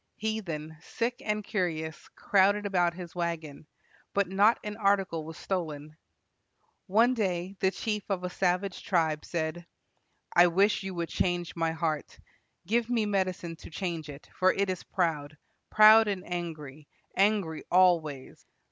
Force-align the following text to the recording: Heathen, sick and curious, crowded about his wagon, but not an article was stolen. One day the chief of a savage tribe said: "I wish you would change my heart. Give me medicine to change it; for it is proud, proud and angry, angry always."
Heathen, 0.15 0.77
sick 0.81 1.21
and 1.23 1.43
curious, 1.43 2.07
crowded 2.15 2.65
about 2.65 2.95
his 2.95 3.13
wagon, 3.13 3.67
but 4.15 4.27
not 4.27 4.57
an 4.63 4.75
article 4.77 5.25
was 5.25 5.37
stolen. 5.37 5.95
One 6.87 7.13
day 7.13 7.55
the 7.59 7.69
chief 7.69 8.09
of 8.09 8.23
a 8.23 8.29
savage 8.31 8.81
tribe 8.83 9.23
said: 9.23 9.67
"I 10.35 10.47
wish 10.47 10.81
you 10.81 10.95
would 10.95 11.09
change 11.09 11.55
my 11.55 11.73
heart. 11.73 12.17
Give 12.65 12.89
me 12.89 13.05
medicine 13.05 13.55
to 13.57 13.69
change 13.69 14.09
it; 14.09 14.27
for 14.33 14.51
it 14.51 14.71
is 14.71 14.81
proud, 14.81 15.37
proud 15.69 16.07
and 16.07 16.23
angry, 16.25 16.87
angry 17.15 17.63
always." 17.69 18.43